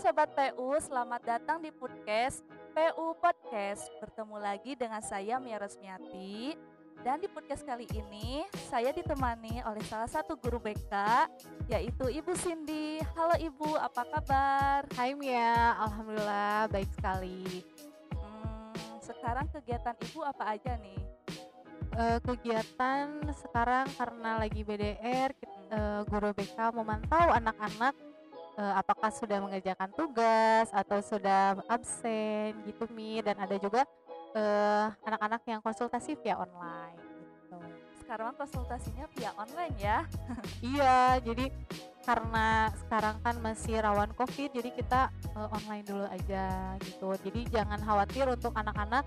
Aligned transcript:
Sobat 0.00 0.32
PU, 0.32 0.80
selamat 0.80 1.20
datang 1.28 1.60
di 1.60 1.68
podcast 1.68 2.40
PU 2.72 3.12
Podcast. 3.20 3.84
Bertemu 4.00 4.40
lagi 4.40 4.72
dengan 4.72 5.04
saya 5.04 5.36
Mia 5.36 5.60
Resmiati. 5.60 6.56
Dan 7.04 7.20
di 7.20 7.28
podcast 7.28 7.60
kali 7.68 7.84
ini, 7.92 8.48
saya 8.72 8.96
ditemani 8.96 9.60
oleh 9.60 9.84
salah 9.84 10.08
satu 10.08 10.40
guru 10.40 10.56
BK, 10.56 10.88
yaitu 11.68 12.08
Ibu 12.16 12.32
Cindy. 12.32 13.04
Halo 13.12 13.36
Ibu, 13.44 13.76
apa 13.76 14.08
kabar? 14.08 14.88
Hai 14.96 15.12
Mia, 15.12 15.76
Alhamdulillah 15.76 16.72
baik 16.72 16.88
sekali. 16.96 17.60
Hmm, 18.16 18.72
sekarang 19.04 19.52
kegiatan 19.52 20.00
Ibu 20.00 20.24
apa 20.24 20.56
aja 20.56 20.80
nih? 20.80 21.00
Uh, 21.92 22.16
kegiatan 22.24 23.20
sekarang 23.36 23.84
karena 24.00 24.40
lagi 24.40 24.64
BDR, 24.64 25.36
kita, 25.36 25.76
uh, 25.76 26.00
guru 26.08 26.32
BK 26.32 26.72
memantau 26.72 27.36
anak-anak 27.36 27.92
uh, 28.60 28.74
apakah 28.76 29.08
sudah 29.08 29.40
mengerjakan 29.40 29.88
tugas 29.96 30.68
atau 30.70 31.00
sudah 31.00 31.56
absen 31.64 32.52
gitu 32.68 32.84
Mi 32.92 33.24
dan 33.24 33.40
ada 33.40 33.56
juga 33.56 33.88
anak-anak 35.08 35.40
uh, 35.42 35.48
yang 35.48 35.60
konsultasi 35.64 36.20
via 36.20 36.36
online 36.36 37.00
gitu. 37.00 37.56
Sekarang 38.04 38.36
konsultasinya 38.36 39.06
via 39.16 39.32
online 39.40 39.76
ya? 39.80 39.98
iya, 40.76 41.16
jadi 41.24 41.48
karena 42.04 42.72
sekarang 42.84 43.22
kan 43.22 43.36
masih 43.38 43.78
rawan 43.80 44.10
COVID, 44.18 44.50
jadi 44.50 44.70
kita 44.74 45.00
uh, 45.36 45.48
online 45.56 45.86
dulu 45.86 46.06
aja 46.10 46.74
gitu. 46.82 47.14
Jadi 47.22 47.40
jangan 47.54 47.80
khawatir 47.80 48.26
untuk 48.28 48.52
anak-anak 48.56 49.06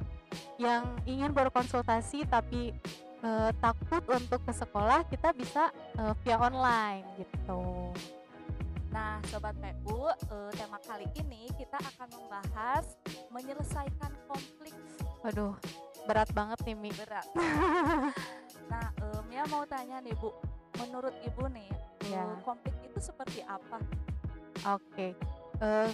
yang 0.55 0.87
ingin 1.03 1.35
berkonsultasi 1.35 2.25
tapi 2.29 2.71
uh, 3.25 3.51
takut 3.59 4.03
untuk 4.07 4.39
ke 4.45 4.53
sekolah, 4.55 5.03
kita 5.11 5.35
bisa 5.35 5.67
uh, 5.99 6.15
via 6.23 6.37
online 6.39 7.03
gitu. 7.19 7.82
Sobat 9.33 9.57
PU, 9.57 9.89
uh, 9.89 10.13
eh, 10.13 10.51
tema 10.53 10.77
kali 10.85 11.09
ini 11.17 11.49
kita 11.57 11.81
akan 11.81 12.05
membahas 12.21 12.85
menyelesaikan 13.33 14.13
konflik. 14.29 14.77
Waduh, 15.25 15.57
berat 16.05 16.29
banget 16.37 16.61
nih 16.61 16.77
Mi. 16.77 16.93
Berat. 16.93 17.25
nah, 18.69 18.93
um, 19.01 19.25
ya 19.33 19.41
mau 19.49 19.65
tanya 19.65 20.05
nih 20.05 20.13
Bu, 20.21 20.29
menurut 20.77 21.17
Ibu 21.25 21.49
nih, 21.49 21.65
ya. 22.13 22.29
uh, 22.29 22.37
konflik 22.45 22.77
itu 22.85 23.01
seperti 23.01 23.41
apa? 23.49 23.81
Oke, 24.69 24.85
okay. 24.93 25.11
uh, 25.65 25.89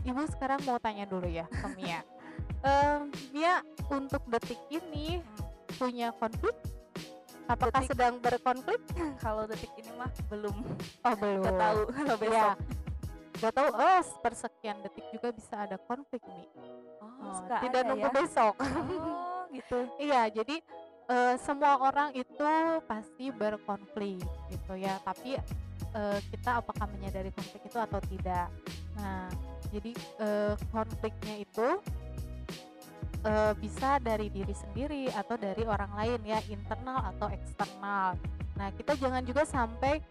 Ibu 0.00 0.24
sekarang 0.32 0.64
mau 0.64 0.80
tanya 0.80 1.04
dulu 1.04 1.28
ya 1.28 1.44
ke 1.52 1.68
Mia. 1.76 2.00
um, 2.64 3.12
Mia 3.36 3.60
untuk 3.92 4.24
detik 4.24 4.56
ini 4.72 5.20
hmm. 5.20 5.76
punya 5.76 6.16
konflik 6.16 6.56
Apakah 7.50 7.82
detik, 7.82 7.90
sedang 7.90 8.14
berkonflik? 8.22 8.82
kalau 9.18 9.42
detik 9.50 9.72
ini 9.74 9.90
mah 9.98 10.10
belum. 10.30 10.56
Oh 11.02 11.14
belum. 11.18 11.44
Gak 11.44 11.58
tahu 11.58 11.80
kalau 11.98 12.16
besok. 12.22 12.34
Ya. 12.38 12.54
Gak 13.40 13.52
tahu. 13.58 13.68
Oh 13.74 14.00
persekian 14.22 14.76
detik 14.86 15.06
juga 15.10 15.28
bisa 15.34 15.54
ada 15.58 15.76
konflik 15.82 16.22
nih. 16.22 16.46
Oh, 17.02 17.10
oh 17.26 17.58
tidak 17.58 17.82
nunggu 17.90 18.08
ya? 18.08 18.14
besok. 18.14 18.54
Oh 18.62 19.42
gitu. 19.50 19.78
iya 19.98 20.30
jadi 20.30 20.62
uh, 21.10 21.34
semua 21.42 21.74
orang 21.82 22.14
itu 22.14 22.50
pasti 22.86 23.34
berkonflik 23.34 24.22
gitu 24.54 24.72
ya. 24.78 25.02
Tapi 25.02 25.34
uh, 25.90 26.18
kita 26.30 26.62
apakah 26.62 26.86
menyadari 26.86 27.34
konflik 27.34 27.66
itu 27.66 27.78
atau 27.82 27.98
tidak? 28.06 28.46
Nah 28.94 29.26
jadi 29.74 29.90
uh, 30.22 30.54
konfliknya 30.70 31.34
itu 31.42 31.66
uh, 33.24 33.52
bisa 33.56 34.00
dari 34.00 34.32
diri 34.32 34.54
sendiri 34.54 35.08
atau 35.12 35.36
dari 35.36 35.64
orang 35.64 35.92
lain 35.96 36.20
ya 36.24 36.38
internal 36.48 37.12
atau 37.16 37.28
eksternal. 37.32 38.16
Nah 38.56 38.68
kita 38.76 38.96
jangan 38.96 39.22
juga 39.24 39.42
sampai 39.48 40.04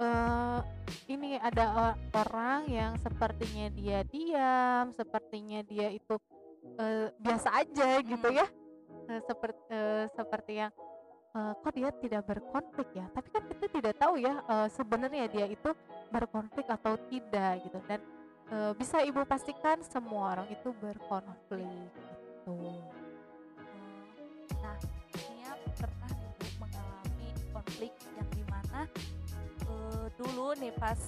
uh, 0.00 0.60
ini 1.08 1.36
ada 1.40 1.96
orang 2.12 2.68
yang 2.68 2.92
sepertinya 3.00 3.68
dia 3.72 4.00
diam, 4.08 4.92
sepertinya 4.96 5.60
dia 5.64 5.88
itu 5.92 6.16
uh, 6.76 7.08
biasa 7.20 7.48
aja 7.64 8.00
hmm. 8.00 8.06
gitu 8.12 8.28
ya, 8.32 8.46
uh, 9.08 9.20
seperti 9.24 9.62
seperti 10.16 10.52
yang 10.64 10.72
uh, 11.36 11.52
kok 11.60 11.72
dia 11.72 11.90
tidak 12.00 12.22
berkonflik 12.28 12.90
ya. 12.92 13.06
Tapi 13.12 13.28
kan 13.32 13.42
kita 13.48 13.66
tidak 13.72 13.94
tahu 14.00 14.20
ya 14.20 14.40
uh, 14.48 14.68
sebenarnya 14.68 15.28
dia 15.28 15.46
itu 15.48 15.70
berkonflik 16.12 16.68
atau 16.68 16.96
tidak 17.10 17.64
gitu 17.64 17.78
dan 17.88 18.00
uh, 18.52 18.72
bisa 18.76 19.00
ibu 19.02 19.24
pastikan 19.24 19.80
semua 19.82 20.38
orang 20.38 20.48
itu 20.52 20.70
berkonflik 20.78 22.13
gitu. 22.44 22.76
Nah, 24.60 24.76
Nia 25.32 25.52
pernah 25.80 26.10
nih 26.12 26.52
mengalami 26.60 27.28
konflik 27.56 27.92
yang 28.20 28.28
di 28.36 28.44
mana 28.44 28.84
uh, 29.72 30.06
dulu 30.20 30.52
nih 30.60 30.72
pas 30.76 31.00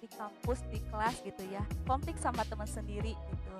di 0.00 0.08
kampus 0.08 0.64
di 0.72 0.80
kelas 0.88 1.20
gitu 1.22 1.44
ya 1.52 1.62
konflik 1.84 2.16
sama 2.16 2.42
teman 2.48 2.64
sendiri 2.64 3.12
gitu. 3.12 3.56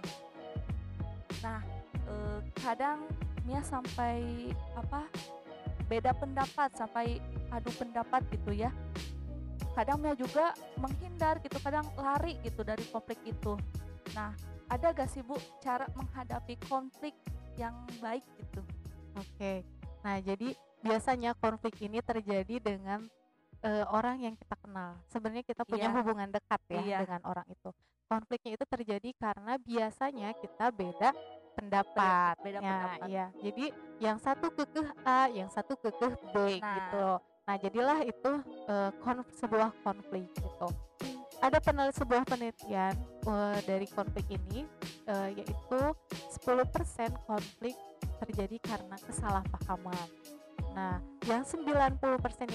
Nah, 1.45 1.61
uh, 2.09 2.41
kadang 2.65 3.05
Mia 3.45 3.61
sampai 3.61 4.49
apa 4.79 5.05
beda 5.91 6.15
pendapat 6.17 6.71
sampai 6.73 7.21
adu 7.53 7.69
pendapat 7.75 8.25
gitu 8.33 8.55
ya 8.55 8.73
kadang 9.75 10.01
Mia 10.01 10.15
juga 10.15 10.55
menghindar 10.79 11.43
gitu 11.43 11.59
kadang 11.61 11.85
lari 11.99 12.39
gitu 12.41 12.63
dari 12.63 12.87
konflik 12.89 13.19
itu 13.27 13.59
nah 14.15 14.31
ada 14.73 14.89
gak 14.97 15.09
sih 15.13 15.21
Bu 15.21 15.37
cara 15.61 15.85
menghadapi 15.93 16.57
konflik 16.65 17.13
yang 17.61 17.77
baik 18.01 18.25
gitu? 18.41 18.65
Oke, 19.21 19.61
nah 20.01 20.17
jadi 20.17 20.57
biasanya 20.81 21.37
konflik 21.37 21.77
ini 21.85 22.01
terjadi 22.01 22.57
dengan 22.57 23.05
uh, 23.61 23.85
orang 23.93 24.25
yang 24.25 24.35
kita 24.35 24.57
kenal. 24.57 24.97
Sebenarnya 25.13 25.45
kita 25.45 25.69
punya 25.69 25.93
yeah. 25.93 25.97
hubungan 26.01 26.29
dekat 26.33 26.61
ya 26.73 26.81
yeah. 26.81 27.01
dengan 27.05 27.21
orang 27.29 27.45
itu. 27.53 27.69
Konfliknya 28.09 28.57
itu 28.57 28.65
terjadi 28.65 29.09
karena 29.21 29.61
biasanya 29.61 30.33
kita 30.41 30.73
beda 30.73 31.13
pendapat. 31.53 32.35
Beda 32.41 32.61
ya, 32.61 32.73
pendapat. 32.73 33.09
Ya, 33.13 33.27
jadi 33.45 33.65
yang 34.01 34.17
satu 34.17 34.49
kekeh 34.57 34.89
A, 35.05 35.29
yang 35.29 35.53
satu 35.53 35.77
kekeh 35.77 36.17
B 36.33 36.37
nah. 36.61 36.73
gitu. 36.81 37.07
Nah, 37.43 37.57
jadilah 37.61 37.99
itu 38.09 38.33
uh, 38.73 38.91
konf 39.05 39.29
sebuah 39.37 39.77
konflik 39.85 40.25
gitu 40.33 40.69
ada 41.43 41.59
penel 41.59 41.91
sebuah 41.91 42.23
penelitian 42.23 42.95
uh, 43.27 43.59
dari 43.67 43.91
konflik 43.91 44.31
ini 44.31 44.63
uh, 45.11 45.29
yaitu 45.35 45.81
10% 46.39 46.47
konflik 47.27 47.75
terjadi 48.23 48.57
karena 48.63 48.95
kesalahpahaman. 49.03 50.07
Nah, 50.73 51.03
yang 51.29 51.45
90% 51.45 52.01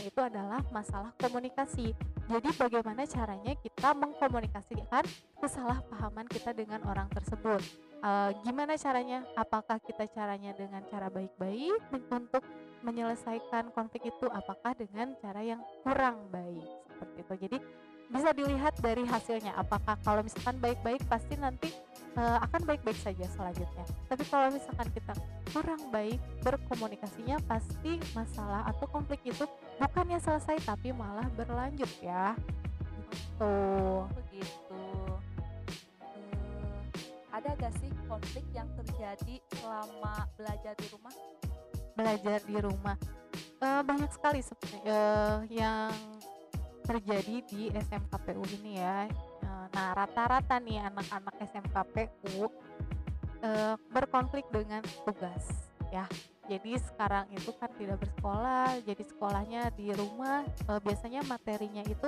itu 0.01 0.19
adalah 0.23 0.63
masalah 0.73 1.13
komunikasi. 1.21 1.93
Jadi 2.27 2.49
bagaimana 2.57 3.05
caranya 3.05 3.53
kita 3.59 3.93
mengkomunikasikan 3.93 5.05
kesalahpahaman 5.37 6.25
kita 6.25 6.55
dengan 6.55 6.81
orang 6.89 7.05
tersebut? 7.13 7.61
Uh, 8.01 8.33
gimana 8.41 8.73
caranya? 8.79 9.21
Apakah 9.37 9.77
kita 9.83 10.09
caranya 10.09 10.55
dengan 10.57 10.81
cara 10.89 11.13
baik-baik 11.13 11.77
untuk 12.09 12.41
menyelesaikan 12.81 13.69
konflik 13.75 14.09
itu? 14.09 14.25
Apakah 14.33 14.73
dengan 14.73 15.13
cara 15.21 15.45
yang 15.45 15.61
kurang 15.85 16.25
baik? 16.33 16.65
Seperti 16.89 17.19
itu. 17.21 17.33
Jadi 17.37 17.57
bisa 18.07 18.31
dilihat 18.31 18.73
dari 18.79 19.03
hasilnya. 19.03 19.51
Apakah 19.59 19.99
kalau 20.03 20.23
misalkan 20.23 20.55
baik-baik 20.63 21.03
pasti 21.11 21.35
nanti 21.35 21.69
uh, 22.15 22.39
akan 22.47 22.63
baik-baik 22.63 22.97
saja 22.97 23.27
selanjutnya. 23.35 23.85
Tapi 24.07 24.23
kalau 24.31 24.47
misalkan 24.51 24.87
kita 24.95 25.13
kurang 25.51 25.81
baik 25.91 26.19
berkomunikasinya 26.41 27.39
pasti 27.45 27.99
masalah 28.15 28.63
atau 28.67 28.87
konflik 28.87 29.19
itu 29.27 29.43
bukannya 29.77 30.19
selesai 30.23 30.63
tapi 30.63 30.95
malah 30.95 31.27
berlanjut 31.35 31.91
ya. 31.99 32.33
Tuh 33.35 34.07
begitu. 34.15 34.81
Uh, 36.07 36.79
ada 37.35 37.53
gak 37.59 37.73
sih 37.83 37.91
konflik 38.07 38.43
yang 38.55 38.67
terjadi 38.79 39.35
selama 39.59 40.25
belajar 40.39 40.73
di 40.79 40.87
rumah? 40.89 41.13
Belajar 41.93 42.39
di 42.47 42.57
rumah. 42.57 42.97
Uh, 43.57 43.81
banyak 43.81 44.09
sekali 44.13 44.41
seperti 44.41 44.77
uh, 44.85 45.41
yang 45.49 45.89
terjadi 46.87 47.35
di 47.43 47.61
SMKPU 47.75 48.43
ini 48.63 48.79
ya. 48.79 49.11
Eh, 49.43 49.65
nah, 49.75 49.91
rata-rata 49.91 50.55
nih 50.63 50.79
anak-anak 50.87 51.35
SMKPU 51.43 52.47
eh, 53.43 53.75
berkonflik 53.91 54.47
dengan 54.47 54.81
tugas 55.03 55.67
ya. 55.91 56.07
Jadi 56.47 56.79
sekarang 56.79 57.27
itu 57.35 57.51
kan 57.59 57.67
tidak 57.75 57.99
bersekolah, 57.99 58.79
jadi 58.87 59.03
sekolahnya 59.03 59.61
di 59.75 59.91
rumah. 59.91 60.47
Eh, 60.47 60.79
biasanya 60.79 61.27
materinya 61.27 61.83
itu 61.83 62.07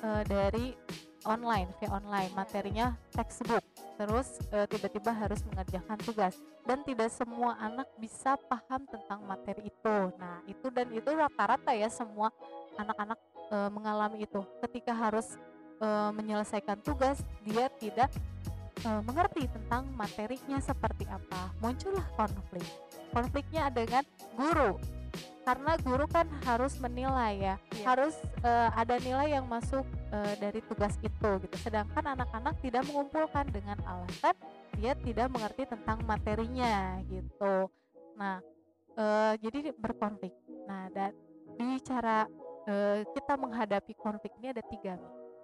eh, 0.00 0.22
dari 0.24 0.72
online, 1.28 1.68
via 1.76 1.92
online. 1.92 2.32
Materinya 2.32 2.96
textbook. 3.12 3.60
Terus 4.00 4.40
eh, 4.48 4.64
tiba-tiba 4.64 5.12
harus 5.12 5.44
mengerjakan 5.44 6.00
tugas 6.00 6.40
dan 6.64 6.80
tidak 6.88 7.12
semua 7.12 7.52
anak 7.60 7.84
bisa 8.00 8.40
paham 8.48 8.88
tentang 8.88 9.20
materi 9.28 9.68
itu. 9.68 9.96
Nah, 10.16 10.40
itu 10.48 10.66
dan 10.72 10.88
itu 10.88 11.10
rata-rata 11.12 11.76
ya 11.76 11.92
semua 11.92 12.32
anak-anak 12.80 13.20
e, 13.50 13.56
mengalami 13.74 14.24
itu 14.24 14.40
ketika 14.64 14.94
harus 14.94 15.36
e, 15.82 15.88
menyelesaikan 16.14 16.78
tugas 16.80 17.20
dia 17.42 17.66
tidak 17.82 18.08
e, 18.80 18.90
mengerti 19.04 19.50
tentang 19.50 19.90
materinya 19.98 20.62
seperti 20.62 21.04
apa 21.10 21.50
muncullah 21.58 22.06
konflik 22.14 22.64
konfliknya 23.10 23.66
dengan 23.74 24.06
guru 24.38 24.78
karena 25.42 25.72
guru 25.82 26.06
kan 26.06 26.30
harus 26.46 26.78
menilai 26.78 27.34
ya 27.34 27.56
yeah. 27.58 27.58
harus 27.82 28.14
e, 28.44 28.50
ada 28.76 28.96
nilai 29.02 29.34
yang 29.34 29.50
masuk 29.50 29.82
e, 30.12 30.18
dari 30.38 30.60
tugas 30.68 30.94
itu 31.00 31.30
gitu. 31.42 31.56
Sedangkan 31.58 32.14
anak-anak 32.14 32.60
tidak 32.62 32.86
mengumpulkan 32.86 33.48
dengan 33.50 33.78
alasan 33.82 34.36
dia 34.78 34.94
tidak 34.96 35.28
mengerti 35.32 35.66
tentang 35.66 35.98
materinya 36.06 37.02
gitu. 37.08 37.66
Nah, 38.14 38.38
e, 38.94 39.04
jadi 39.42 39.74
berkonflik. 39.74 40.32
Nah, 40.68 40.86
dan 40.94 41.12
di 41.58 41.76
cara 41.82 42.24
e, 42.70 43.02
kita 43.10 43.34
menghadapi 43.34 43.92
konflik 43.98 44.30
ini 44.38 44.54
ada 44.54 44.62
tiga 44.62 44.94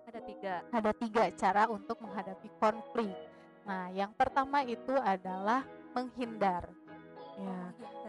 Ada 0.07 0.21
tiga. 0.23 0.55
Ada 0.71 0.91
tiga 0.95 1.23
cara 1.35 1.63
untuk 1.67 1.99
menghadapi 1.99 2.47
konflik. 2.63 3.11
Nah, 3.67 3.91
yang 3.91 4.15
pertama 4.15 4.63
itu 4.63 4.95
adalah 5.03 5.67
menghindar. 5.91 6.71
Ya, 7.35 7.59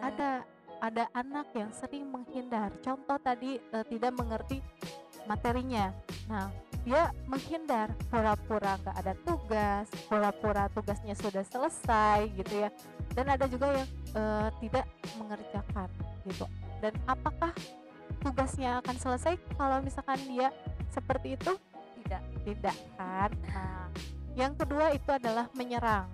ada 0.06 0.30
ada 0.78 1.10
anak 1.18 1.50
yang 1.58 1.74
sering 1.74 2.06
menghindar. 2.06 2.70
Contoh 2.86 3.18
tadi 3.18 3.58
e, 3.58 3.78
tidak 3.90 4.14
mengerti 4.14 4.62
materinya. 5.26 5.90
Nah, 6.30 6.54
dia 6.86 7.10
menghindar, 7.26 7.92
pura-pura 8.14 8.78
nggak 8.78 8.98
ada 9.02 9.14
tugas, 9.26 9.90
pura-pura 10.06 10.70
tugasnya 10.70 11.18
sudah 11.18 11.42
selesai 11.42 12.30
gitu 12.38 12.62
ya. 12.62 12.70
Dan 13.18 13.26
ada 13.34 13.50
juga 13.50 13.74
yang 13.74 13.90
e, 14.14 14.22
tidak 14.62 14.86
mengerjakan 15.18 15.90
gitu. 16.30 16.46
Dan 16.78 16.94
apakah 17.10 17.52
tugasnya 18.22 18.82
akan 18.84 18.96
selesai 18.98 19.34
kalau 19.58 19.82
misalkan 19.82 20.20
dia 20.28 20.50
seperti 20.92 21.38
itu? 21.38 21.54
Tidak, 22.04 22.24
tidak 22.48 22.78
kan. 22.96 23.32
Nah, 23.52 23.88
yang 24.38 24.54
kedua 24.54 24.94
itu 24.94 25.10
adalah 25.12 25.50
menyerang. 25.58 26.08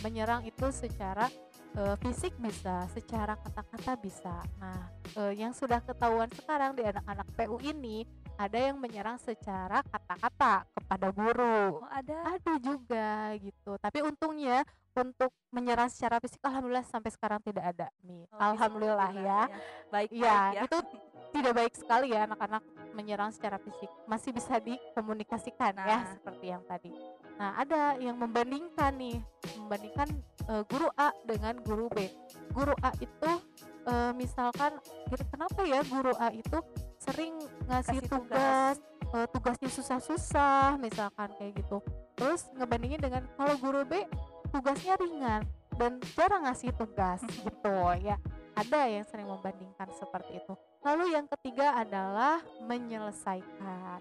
Menyerang 0.00 0.46
itu 0.46 0.68
secara 0.72 1.28
uh, 1.76 1.96
fisik 2.00 2.34
bisa, 2.38 2.86
secara 2.90 3.36
kata-kata 3.38 3.92
bisa. 4.00 4.36
Nah, 4.58 4.88
uh, 5.18 5.32
yang 5.34 5.52
sudah 5.54 5.82
ketahuan 5.82 6.30
sekarang 6.32 6.74
di 6.74 6.82
anak-anak 6.86 7.26
PU 7.36 7.58
ini 7.62 8.06
ada 8.40 8.56
yang 8.56 8.80
menyerang 8.80 9.20
secara 9.20 9.84
kata-kata 9.84 10.64
kepada 10.72 11.12
guru. 11.12 11.84
Oh, 11.84 11.90
ada. 11.92 12.40
Ada 12.40 12.54
juga 12.56 13.36
gitu. 13.36 13.76
Tapi 13.76 13.98
untungnya 14.00 14.64
untuk 14.96 15.30
menyerang 15.54 15.92
secara 15.92 16.18
fisik 16.18 16.40
alhamdulillah 16.42 16.86
sampai 16.88 17.10
sekarang 17.12 17.40
tidak 17.44 17.76
ada 17.76 17.86
nih. 18.02 18.24
Oh, 18.32 18.40
alhamdulillah 18.40 19.10
ya. 19.12 19.22
ya. 19.22 19.42
Baik, 19.92 20.10
ya, 20.10 20.24
baik 20.24 20.56
ya. 20.56 20.62
Itu 20.66 20.78
tidak 21.30 21.52
baik 21.56 21.74
sekali 21.74 22.12
ya 22.12 22.26
anak-anak 22.26 22.62
menyerang 22.94 23.30
secara 23.30 23.56
fisik. 23.62 23.88
Masih 24.06 24.34
bisa 24.34 24.58
dikomunikasikan 24.58 25.72
ya, 25.74 25.82
nah. 25.82 25.86
ya 25.86 25.98
seperti 26.18 26.46
yang 26.50 26.62
tadi. 26.66 26.90
Nah, 27.40 27.56
ada 27.56 27.96
yang 27.96 28.20
membandingkan 28.20 28.92
nih, 29.00 29.16
membandingkan 29.56 30.08
uh, 30.50 30.62
guru 30.68 30.90
A 30.98 31.14
dengan 31.24 31.56
guru 31.64 31.88
B. 31.88 32.10
Guru 32.52 32.74
A 32.84 32.92
itu 33.00 33.30
uh, 33.88 34.12
misalkan 34.12 34.76
kenapa 35.30 35.60
ya 35.64 35.80
guru 35.88 36.12
A 36.20 36.28
itu 36.34 36.58
sering 37.00 37.40
ngasih 37.64 38.04
Kasih 38.04 38.10
tugas, 38.12 38.76
tugas 38.76 39.16
uh, 39.16 39.26
tugasnya 39.32 39.70
susah-susah 39.72 40.76
misalkan 40.76 41.28
kayak 41.40 41.64
gitu. 41.64 41.80
Terus 42.18 42.44
ngebandingin 42.52 43.00
dengan 43.00 43.22
kalau 43.40 43.56
guru 43.56 43.82
B 43.88 44.04
tugasnya 44.52 45.00
ringan 45.00 45.42
dan 45.80 45.96
jarang 46.12 46.44
ngasih 46.44 46.76
tugas 46.76 47.24
gitu 47.24 47.72
ya. 48.04 48.20
Ada 48.58 48.80
yang 48.90 49.04
sering 49.08 49.28
membandingkan 49.28 49.88
seperti 49.96 50.40
itu. 50.42 50.54
Lalu 50.82 51.14
yang 51.14 51.26
ketiga 51.28 51.76
adalah 51.76 52.42
menyelesaikan 52.66 54.00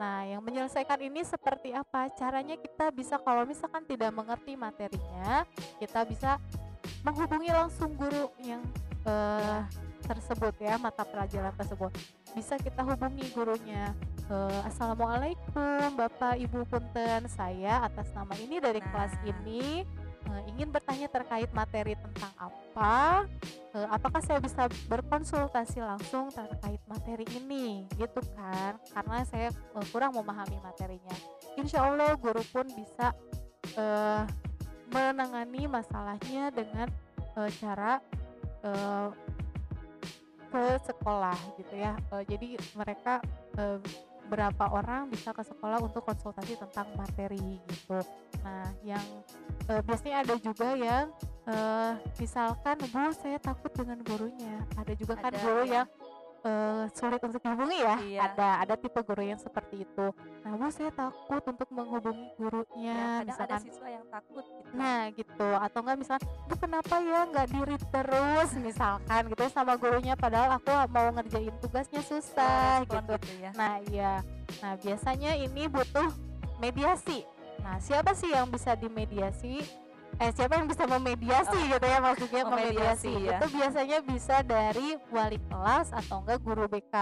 Nah, 0.00 0.24
yang 0.24 0.40
menyelesaikan 0.40 0.96
ini 1.04 1.20
seperti 1.20 1.76
apa? 1.76 2.08
Caranya 2.16 2.56
kita 2.56 2.88
bisa 2.88 3.20
kalau 3.20 3.44
misalkan 3.44 3.84
tidak 3.84 4.08
mengerti 4.16 4.56
materinya, 4.56 5.44
kita 5.76 6.08
bisa 6.08 6.40
menghubungi 7.04 7.52
langsung 7.52 7.92
guru 8.00 8.32
yang 8.40 8.64
uh, 9.04 9.60
tersebut 10.08 10.56
ya, 10.56 10.80
mata 10.80 11.04
pelajaran 11.04 11.52
tersebut. 11.52 11.92
Bisa 12.32 12.56
kita 12.56 12.80
hubungi 12.80 13.28
gurunya. 13.36 13.92
Uh, 14.32 14.64
Assalamualaikum 14.64 15.92
Bapak 15.92 16.40
Ibu 16.40 16.64
Punten, 16.64 17.28
saya 17.28 17.84
atas 17.84 18.08
nama 18.16 18.32
ini 18.40 18.56
dari 18.56 18.80
nah. 18.80 18.88
kelas 18.88 19.14
ini 19.28 19.84
uh, 20.32 20.42
ingin 20.48 20.72
bertanya 20.72 21.12
terkait 21.12 21.52
materi 21.52 21.92
tentang 21.92 22.32
apa, 22.40 23.28
uh, 23.74 23.88
apakah 23.90 24.22
saya 24.22 24.38
bisa 24.42 24.66
berkonsultasi 24.88 25.82
langsung 25.82 26.30
terkait 26.30 26.80
materi 26.86 27.26
ini, 27.36 27.86
gitu 27.98 28.20
kan? 28.34 28.78
Karena 28.94 29.22
saya 29.26 29.48
uh, 29.74 29.84
kurang 29.90 30.14
memahami 30.16 30.58
materinya. 30.62 31.14
Insya 31.58 31.86
Allah 31.86 32.14
guru 32.16 32.42
pun 32.50 32.66
bisa 32.72 33.12
uh, 33.76 34.24
menangani 34.90 35.70
masalahnya 35.70 36.50
dengan 36.50 36.88
uh, 37.38 37.50
cara 37.58 38.02
uh, 38.66 39.08
ke 40.50 40.64
sekolah 40.82 41.38
gitu 41.62 41.74
ya. 41.78 41.94
Uh, 42.10 42.26
jadi 42.26 42.58
mereka 42.74 43.22
uh, 43.54 43.78
berapa 44.30 44.64
orang 44.70 45.10
bisa 45.10 45.34
ke 45.34 45.42
sekolah 45.42 45.82
untuk 45.82 46.06
konsultasi 46.06 46.54
tentang 46.54 46.86
materi 46.94 47.58
gitu. 47.66 47.98
Nah, 48.46 48.70
yang 48.86 49.02
uh, 49.66 49.82
biasanya 49.82 50.22
ada 50.22 50.34
juga 50.38 50.74
yang 50.78 51.10
uh, 51.46 51.92
misalkan 52.18 52.76
bu 52.90 53.12
saya 53.16 53.38
takut 53.40 53.72
dengan 53.72 53.98
gurunya. 54.04 54.60
Ada 54.76 54.92
juga 54.96 55.14
kan 55.16 55.32
ada, 55.32 55.38
kan 55.38 55.44
guru 55.44 55.62
ya. 55.64 55.72
yang 55.82 55.86
uh, 56.44 56.84
sulit 56.92 57.20
untuk 57.20 57.40
dihubungi 57.40 57.78
ya. 57.80 57.96
Iya. 58.00 58.20
Ada 58.32 58.48
ada 58.66 58.74
tipe 58.76 59.00
guru 59.04 59.22
yang 59.24 59.40
seperti 59.40 59.84
itu. 59.84 60.06
Nah, 60.44 60.52
Bu 60.56 60.68
saya 60.72 60.90
takut 60.92 61.42
untuk 61.44 61.68
menghubungi 61.72 62.26
gurunya. 62.36 63.22
Ya, 63.22 63.28
misalkan, 63.28 63.60
ada 63.60 63.64
siswa 63.64 63.88
yang 63.88 64.06
takut 64.08 64.44
gitu. 64.44 64.70
Nah, 64.76 65.00
gitu. 65.12 65.48
Atau 65.60 65.78
enggak 65.84 65.98
misalkan, 66.00 66.26
Bu 66.48 66.54
kenapa 66.56 66.94
ya 67.00 67.20
nggak 67.28 67.46
diri 67.52 67.76
terus 67.90 68.50
misalkan 68.58 69.20
gitu 69.28 69.44
sama 69.52 69.72
gurunya 69.76 70.14
padahal 70.16 70.56
aku 70.56 70.72
mau 70.90 71.08
ngerjain 71.14 71.54
tugasnya 71.60 72.02
susah 72.04 72.84
gitu. 72.88 72.96
gitu 73.16 73.32
ya. 73.40 73.50
Nah, 73.56 73.74
iya. 73.92 74.12
Nah, 74.64 74.74
biasanya 74.80 75.36
ini 75.36 75.68
butuh 75.68 76.08
mediasi. 76.60 77.24
Nah, 77.60 77.76
siapa 77.76 78.16
sih 78.16 78.32
yang 78.32 78.48
bisa 78.48 78.72
dimediasi? 78.72 79.60
Eh 80.18 80.30
siapa 80.34 80.58
yang 80.58 80.66
bisa 80.66 80.84
memediasi 80.84 81.58
oh. 81.58 81.70
gitu 81.70 81.86
ya 81.86 81.98
maksudnya 82.02 82.42
oh, 82.42 82.50
memediasi. 82.50 83.12
ya. 83.22 83.38
itu 83.38 83.46
biasanya 83.54 83.98
bisa 84.02 84.36
dari 84.42 84.88
wali 85.14 85.38
kelas 85.46 85.94
atau 85.94 86.24
enggak 86.24 86.38
guru 86.42 86.66
BK 86.66 86.94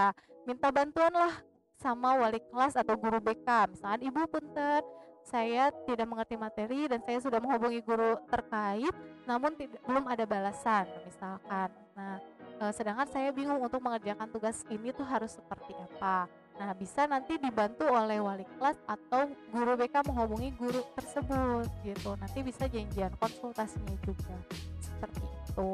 minta 0.45 0.67
bantuan 0.69 1.13
lah 1.13 1.33
sama 1.79 2.19
wali 2.19 2.39
kelas 2.51 2.77
atau 2.77 2.95
guru 2.99 3.17
BK 3.23 3.75
misalnya 3.75 3.99
ibu 4.03 4.21
punten 4.29 4.83
saya 5.23 5.69
tidak 5.85 6.07
mengerti 6.09 6.35
materi 6.39 6.89
dan 6.89 6.99
saya 7.05 7.19
sudah 7.21 7.39
menghubungi 7.43 7.85
guru 7.85 8.17
terkait 8.31 8.93
namun 9.29 9.53
tidak, 9.53 9.77
belum 9.85 10.09
ada 10.09 10.25
balasan 10.25 10.89
misalkan. 11.05 11.69
Nah 11.93 12.17
e, 12.59 12.63
sedangkan 12.75 13.07
saya 13.07 13.29
bingung 13.31 13.61
untuk 13.63 13.79
mengerjakan 13.79 14.27
tugas 14.29 14.67
ini 14.67 14.91
tuh 14.91 15.07
harus 15.07 15.31
seperti 15.39 15.71
apa 15.73 16.27
Nah, 16.59 16.75
bisa 16.75 17.07
nanti 17.07 17.39
dibantu 17.39 17.87
oleh 17.87 18.19
wali 18.19 18.43
kelas 18.59 18.75
atau 18.83 19.31
guru 19.55 19.79
BK 19.79 20.11
menghubungi 20.11 20.51
guru 20.59 20.83
tersebut 20.91 21.71
gitu. 21.87 22.19
Nanti 22.19 22.39
bisa 22.43 22.67
janjian 22.67 23.15
konsultasinya 23.15 23.95
juga. 24.03 24.35
Seperti 24.83 25.23
itu. 25.23 25.71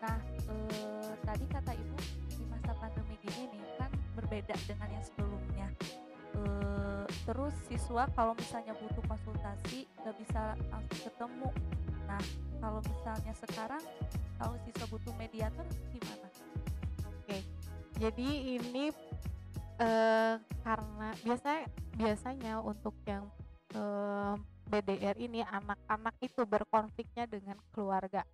Nah, 0.00 0.16
eh, 0.48 1.12
tadi 1.28 1.44
kata 1.44 1.72
Ibu 1.76 1.96
di 2.40 2.44
masa 2.48 2.72
pandemi 2.80 3.20
gini 3.20 3.52
nih 3.52 3.64
kan 3.76 3.92
berbeda 4.16 4.56
dengan 4.64 4.88
yang 4.88 5.04
sebelumnya. 5.04 5.68
Eh, 6.40 7.04
terus 7.28 7.52
siswa 7.68 8.08
kalau 8.16 8.32
misalnya 8.32 8.72
butuh 8.80 9.04
konsultasi 9.04 9.84
nggak 10.00 10.16
bisa 10.24 10.56
langsung 10.72 11.00
ketemu. 11.04 11.48
Nah, 12.08 12.22
kalau 12.64 12.80
misalnya 12.80 13.32
sekarang 13.44 13.84
kalau 14.40 14.56
siswa 14.64 14.88
butuh 14.88 15.12
mediator 15.20 15.68
gimana? 15.92 16.25
Jadi 17.96 18.28
ini 18.60 18.92
uh, 19.80 20.36
karena 20.64 21.08
biasanya 21.24 21.64
biasanya 21.96 22.54
untuk 22.60 22.94
yang 23.08 23.24
uh, 23.76 24.36
BDR 24.66 25.16
ini 25.16 25.40
anak-anak 25.46 26.14
itu 26.20 26.42
berkonfliknya 26.44 27.24
dengan 27.30 27.56
keluarga 27.72 28.26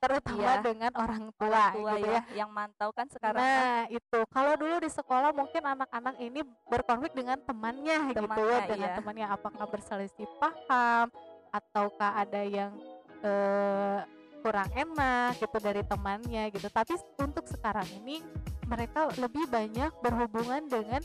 terutama 0.00 0.40
iya. 0.40 0.64
dengan 0.64 0.92
orang 0.96 1.28
tua, 1.36 1.44
orang 1.44 1.72
tua 1.76 1.92
gitu 2.00 2.08
ya. 2.08 2.12
ya 2.16 2.22
yang 2.40 2.50
mantau 2.50 2.88
kan 2.88 3.04
sekarang 3.12 3.44
nah 3.44 3.84
kan. 3.84 3.92
itu 3.92 4.18
kalau 4.32 4.52
dulu 4.56 4.80
di 4.80 4.88
sekolah 4.88 5.30
mungkin 5.36 5.60
anak-anak 5.60 6.16
ini 6.24 6.40
berkonflik 6.72 7.12
dengan 7.12 7.36
temannya, 7.44 8.08
temannya 8.16 8.16
gitu 8.16 8.40
ya 8.48 8.58
dengan 8.64 8.88
iya. 8.88 8.96
temannya 8.96 9.26
apakah 9.28 9.68
berselisih 9.68 10.24
paham 10.40 11.12
ataukah 11.52 12.16
ada 12.16 12.40
yang 12.40 12.72
uh, 13.20 14.00
kurang 14.40 14.68
enak 14.72 15.36
gitu 15.38 15.56
dari 15.60 15.82
temannya 15.84 16.50
gitu 16.52 16.68
tapi 16.72 16.96
untuk 17.20 17.44
sekarang 17.46 17.86
ini 18.02 18.24
mereka 18.70 19.10
lebih 19.18 19.50
banyak 19.50 19.90
berhubungan 19.98 20.62
dengan 20.70 21.02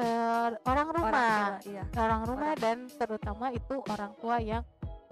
uh, 0.00 0.50
orang 0.66 0.88
rumah, 0.90 1.10
orang, 1.10 1.50
iya. 1.64 1.84
orang 1.96 2.22
rumah 2.26 2.52
orang. 2.52 2.62
dan 2.62 2.78
terutama 2.98 3.46
itu 3.54 3.74
orang 3.86 4.12
tua 4.18 4.36
yang 4.42 4.62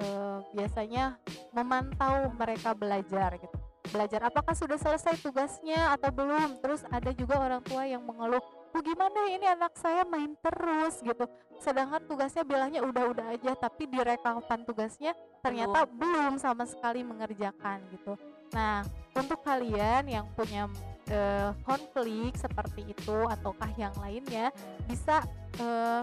uh, 0.03 0.43
biasanya 0.53 1.17
memantau 1.55 2.31
mereka 2.35 2.75
belajar 2.75 3.39
gitu. 3.39 3.57
Belajar 3.95 4.27
apakah 4.27 4.59
sudah 4.59 4.75
selesai 4.75 5.23
tugasnya 5.23 5.95
atau 5.95 6.11
belum? 6.11 6.59
Terus 6.59 6.83
ada 6.91 7.15
juga 7.15 7.39
orang 7.39 7.63
tua 7.63 7.87
yang 7.87 8.03
mengeluh, 8.03 8.43
"Bu, 8.75 8.83
gimana 8.83 9.31
ini 9.31 9.47
anak 9.47 9.79
saya 9.79 10.03
main 10.03 10.35
terus?" 10.43 10.99
gitu. 10.99 11.31
Sedangkan 11.63 12.03
tugasnya 12.11 12.43
bilangnya 12.43 12.83
udah-udah 12.83 13.39
aja, 13.39 13.55
tapi 13.55 13.87
di 13.87 14.03
rekapan 14.03 14.67
tugasnya 14.67 15.15
ternyata 15.39 15.87
belum. 15.87 16.03
belum 16.03 16.35
sama 16.43 16.67
sekali 16.67 17.07
mengerjakan 17.07 17.79
gitu. 17.95 18.19
Nah, 18.51 18.83
untuk 19.15 19.39
kalian 19.47 20.11
yang 20.11 20.27
punya 20.35 20.67
uh, 21.11 21.51
konflik 21.63 22.35
seperti 22.35 22.91
itu 22.91 23.17
ataukah 23.31 23.71
yang 23.79 23.95
lainnya 24.03 24.51
bisa 24.91 25.23
uh, 25.63 26.03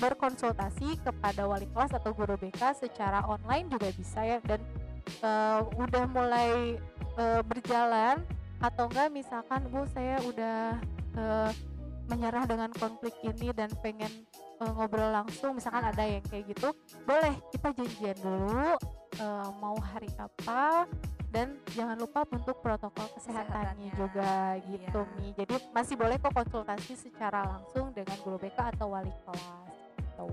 berkonsultasi 0.00 0.96
kepada 1.04 1.44
wali 1.44 1.68
kelas 1.70 1.92
atau 1.92 2.16
guru 2.16 2.34
BK 2.40 2.72
secara 2.74 3.20
online 3.28 3.68
juga 3.68 3.88
bisa 3.92 4.24
ya 4.24 4.38
dan 4.46 4.60
uh, 5.20 5.60
udah 5.76 6.04
mulai 6.08 6.80
uh, 7.20 7.42
berjalan 7.44 8.24
atau 8.60 8.88
enggak 8.88 9.08
misalkan 9.12 9.60
Bu 9.68 9.84
saya 9.92 10.20
udah 10.24 10.80
uh, 11.16 11.50
menyerah 12.10 12.44
dengan 12.44 12.70
konflik 12.74 13.14
ini 13.22 13.54
dan 13.54 13.70
pengen 13.78 14.10
uh, 14.58 14.74
ngobrol 14.74 15.14
langsung 15.14 15.54
misalkan 15.54 15.86
ada 15.86 16.02
yang 16.02 16.24
kayak 16.26 16.50
gitu 16.50 16.74
boleh. 17.06 17.34
Kita 17.54 17.70
janjian 17.70 18.18
dulu 18.18 18.74
uh, 19.22 19.48
mau 19.62 19.78
hari 19.78 20.10
apa 20.18 20.90
dan 21.30 21.54
jangan 21.70 21.94
lupa 21.94 22.26
untuk 22.34 22.58
protokol 22.58 23.06
kesehatannya, 23.14 23.86
kesehatannya. 23.86 23.90
juga 23.94 24.58
gitu 24.66 25.00
iya. 25.06 25.16
Mi. 25.22 25.28
Jadi 25.38 25.54
masih 25.70 25.94
boleh 25.94 26.18
kok 26.18 26.34
konsultasi 26.34 26.98
secara 26.98 27.46
langsung 27.46 27.94
dengan 27.94 28.18
guru 28.26 28.36
BK 28.42 28.58
atau 28.74 28.90
wali 28.90 29.14
kelas 29.22 29.70
gitu. 30.10 30.26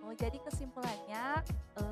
Oh 0.00 0.14
jadi 0.16 0.38
kesimpulannya 0.40 1.44
e, 1.76 1.84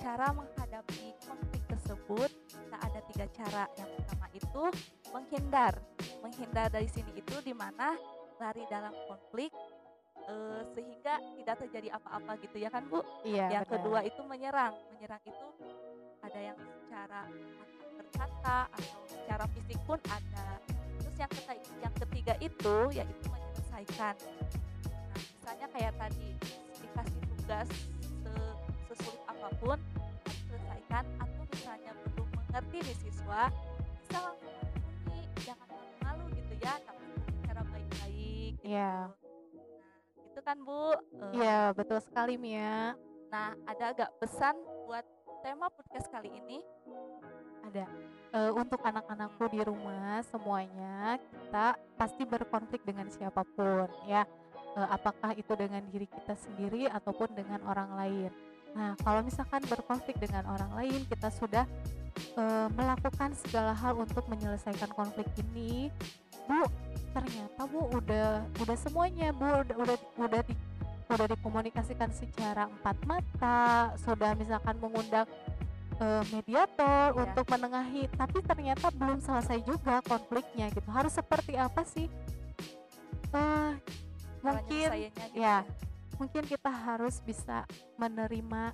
cara 0.00 0.32
menghadapi 0.32 1.12
konflik 1.20 1.62
tersebut 1.68 2.30
kita 2.48 2.76
ada 2.80 3.00
tiga 3.12 3.26
cara. 3.28 3.64
Yang 3.76 3.90
pertama 4.00 4.26
itu 4.32 4.64
menghindar 5.12 5.74
menghindar 6.20 6.68
dari 6.68 6.88
sini 6.90 7.14
itu 7.16 7.34
di 7.42 7.54
mana 7.54 7.94
lari 8.38 8.62
dalam 8.70 8.94
konflik 9.10 9.50
uh, 10.28 10.62
sehingga 10.74 11.18
tidak 11.40 11.56
terjadi 11.66 11.88
apa-apa 11.98 12.38
gitu 12.44 12.56
ya 12.62 12.70
kan 12.70 12.86
Bu? 12.86 13.02
Iya. 13.26 13.60
Yang 13.60 13.64
betul. 13.66 13.74
kedua 13.80 14.00
itu 14.06 14.20
menyerang. 14.26 14.74
Menyerang 14.94 15.22
itu 15.26 15.46
ada 16.22 16.40
yang 16.40 16.58
secara 16.58 17.20
berkata 17.98 18.58
atau 18.72 19.00
secara 19.08 19.44
fisik 19.56 19.78
pun 19.86 19.98
ada. 20.08 20.48
Terus 21.02 21.16
yang 21.18 21.30
ketiga, 21.32 21.54
yang 21.82 21.94
ketiga 21.96 22.34
itu 22.38 22.76
yaitu 22.94 23.26
menyelesaikan. 23.30 24.14
Nah, 24.88 25.18
misalnya 25.18 25.66
kayak 25.74 25.92
tadi 25.98 26.28
dikasih 26.78 27.22
tugas 27.34 27.68
se 28.22 28.32
sesulit 28.88 29.22
apa 29.26 29.48
pun 29.60 29.78
selesaikan 30.48 31.04
atau 31.20 31.42
misalnya 31.52 31.92
belum 32.14 32.28
mengerti 32.32 32.78
nih 32.84 32.96
siswa 33.02 33.42
bisa 34.08 34.18
langsung 34.24 34.54
malu-malu 36.68 36.68
gitu 36.68 36.68
ya 36.68 36.74
tapi 36.84 37.06
cara 37.48 37.60
baik-baik 37.64 38.52
gitu. 38.60 38.68
Yeah 38.68 39.28
gitu 40.38 40.46
kan 40.46 40.58
Bu? 40.62 40.94
Iya, 41.34 41.74
uh, 41.74 41.74
betul 41.74 41.98
sekali 41.98 42.38
Mia. 42.38 42.94
Nah, 43.26 43.58
ada 43.66 43.90
agak 43.90 44.10
pesan 44.22 44.54
buat 44.86 45.02
tema 45.42 45.66
podcast 45.66 46.06
kali 46.14 46.30
ini? 46.30 46.62
Ada. 47.66 47.90
Uh, 48.30 48.54
untuk 48.54 48.78
anak-anakku 48.78 49.50
di 49.50 49.66
rumah 49.66 50.22
semuanya 50.30 51.18
kita 51.18 51.74
pasti 51.98 52.22
berkonflik 52.22 52.86
dengan 52.86 53.10
siapa 53.10 53.42
pun 53.42 53.90
ya. 54.06 54.22
Uh, 54.78 54.86
apakah 54.94 55.34
itu 55.34 55.50
dengan 55.58 55.82
diri 55.90 56.06
kita 56.06 56.38
sendiri 56.38 56.86
ataupun 56.86 57.34
dengan 57.34 57.58
orang 57.66 57.90
lain. 57.98 58.30
Nah, 58.78 58.94
kalau 59.02 59.26
misalkan 59.26 59.66
berkonflik 59.66 60.22
dengan 60.22 60.46
orang 60.54 60.70
lain, 60.78 61.02
kita 61.10 61.34
sudah 61.34 61.66
uh, 62.38 62.70
melakukan 62.78 63.34
segala 63.42 63.74
hal 63.74 63.98
untuk 63.98 64.22
menyelesaikan 64.30 64.94
konflik 64.94 65.26
ini. 65.50 65.90
Bu, 66.48 66.64
ternyata 67.12 67.60
bu 67.68 67.80
udah 67.92 68.40
udah 68.64 68.76
semuanya 68.80 69.28
bu. 69.36 69.44
Udah 69.68 69.76
udah 69.84 69.96
udah 70.16 70.40
di 70.48 70.54
udah 71.08 71.26
dikomunikasikan 71.28 72.08
secara 72.12 72.68
empat 72.68 72.96
mata 73.04 73.92
sudah 74.00 74.32
misalkan 74.36 74.76
mengundang 74.80 75.28
uh, 76.00 76.24
mediator 76.32 77.12
yeah. 77.12 77.20
untuk 77.20 77.44
menengahi. 77.52 78.08
Tapi 78.16 78.38
ternyata 78.40 78.88
belum 78.96 79.20
selesai 79.20 79.60
juga 79.68 80.00
konfliknya 80.08 80.72
gitu. 80.72 80.88
Harus 80.88 81.12
seperti 81.12 81.52
apa 81.60 81.84
sih? 81.84 82.08
Uh, 83.28 83.76
mungkin 84.40 84.88
gitu 84.88 84.96
ya, 84.96 85.10
ya. 85.36 85.56
mungkin 86.16 86.48
kita 86.48 86.72
harus 86.72 87.20
bisa 87.20 87.68
menerima 88.00 88.72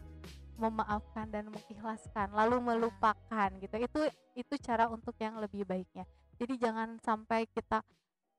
memaafkan 0.54 1.26
dan 1.26 1.50
mengikhlaskan 1.50 2.30
lalu 2.30 2.62
nah. 2.62 2.64
melupakan 2.70 3.50
gitu. 3.58 3.74
Itu 3.82 4.00
itu 4.38 4.54
cara 4.62 4.86
untuk 4.86 5.18
yang 5.18 5.42
lebih 5.42 5.66
baiknya 5.66 6.06
jadi 6.38 6.54
jangan 6.68 6.98
sampai 7.00 7.46
kita 7.50 7.82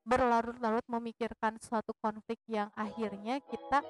berlarut-larut 0.06 0.86
memikirkan 0.86 1.58
suatu 1.58 1.92
konflik 1.98 2.38
yang 2.46 2.70
akhirnya 2.78 3.42
kita 3.50 3.82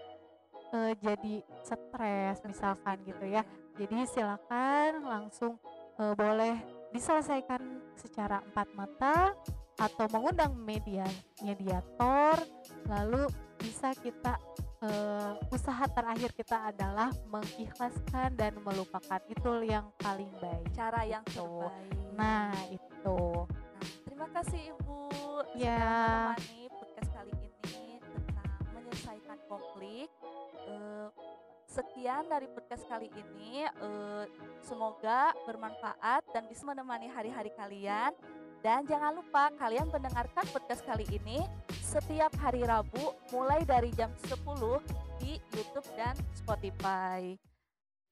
uh, 0.71 0.93
jadi 0.95 1.43
stres 1.61 2.39
misalkan 2.47 3.03
gitu 3.03 3.25
ya. 3.27 3.43
Jadi 3.75 4.07
silakan 4.07 5.03
langsung 5.03 5.59
uh, 5.99 6.15
boleh 6.15 6.55
diselesaikan 6.95 7.59
secara 7.99 8.39
empat 8.39 8.67
mata 8.71 9.15
atau 9.75 10.05
mengundang 10.15 10.55
media 10.55 11.03
mediator. 11.43 12.39
Lalu 12.87 13.27
bisa 13.59 13.91
kita 13.99 14.39
uh, 14.87 15.35
usaha 15.51 15.83
terakhir 15.91 16.31
kita 16.31 16.71
adalah 16.71 17.11
mengikhlaskan 17.27 18.39
dan 18.39 18.55
melupakan. 18.63 19.19
Itu 19.27 19.59
yang 19.67 19.91
paling 19.99 20.31
baik. 20.39 20.71
Cara 20.71 21.03
yang 21.03 21.27
terbaik. 21.27 21.99
Nah 22.15 22.55
itu 22.71 23.43
terima 24.15 24.31
kasih 24.31 24.71
ibu 24.71 25.11
ya. 25.59 26.31
menemani 26.39 26.71
podcast 26.71 27.09
kali 27.11 27.35
ini 27.35 27.99
tentang 27.99 28.47
menyelesaikan 28.71 29.37
konflik. 29.51 30.07
Uh, 30.71 31.11
sekian 31.67 32.23
dari 32.31 32.47
podcast 32.47 32.87
kali 32.87 33.11
ini. 33.11 33.67
Uh, 33.83 34.23
semoga 34.63 35.35
bermanfaat 35.43 36.23
dan 36.31 36.47
bisa 36.47 36.63
menemani 36.63 37.11
hari-hari 37.11 37.51
kalian. 37.59 38.15
Dan 38.63 38.87
jangan 38.87 39.19
lupa 39.19 39.51
kalian 39.59 39.91
mendengarkan 39.91 40.47
podcast 40.47 40.87
kali 40.87 41.03
ini 41.11 41.43
setiap 41.83 42.31
hari 42.39 42.63
Rabu 42.63 43.19
mulai 43.35 43.67
dari 43.67 43.91
jam 43.99 44.15
10 44.31 44.39
di 45.19 45.43
YouTube 45.51 45.91
dan 45.99 46.15
Spotify. 46.31 47.35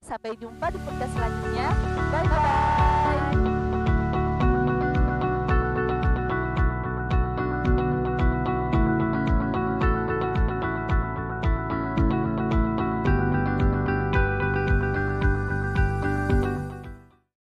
Sampai 0.04 0.36
jumpa 0.36 0.68
di 0.68 0.76
podcast 0.84 1.12
selanjutnya. 1.16 1.68
Bye 2.12 2.28
bye. 2.28 3.63